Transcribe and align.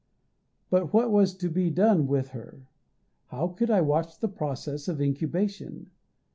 But 0.71 0.93
what 0.95 1.11
was 1.11 1.35
to 1.35 1.47
be 1.47 1.69
done 1.69 2.07
with 2.07 2.29
her? 2.29 2.65
How 3.27 3.49
could 3.49 3.69
I 3.69 3.81
watch 3.81 4.17
the 4.19 4.27
process 4.29 4.87
of 4.87 4.99
incubation? 4.99 5.91